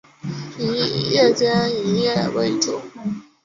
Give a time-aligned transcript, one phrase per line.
[0.57, 2.81] 以夜间营业为主。